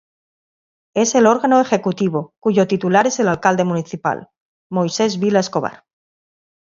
Es 0.95 1.13
el 1.13 1.27
órgano 1.27 1.61
ejecutivo, 1.61 2.33
cuyo 2.39 2.65
titular 2.67 3.05
es 3.05 3.19
el 3.19 3.27
alcalde 3.27 3.65
municipal: 3.65 4.29
Moises 4.71 5.19
Vila 5.19 5.41
Escobar. 5.41 5.85